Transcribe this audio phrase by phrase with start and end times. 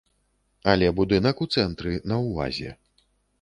[0.71, 2.73] Але будынак у цэнтры, на ўвазе.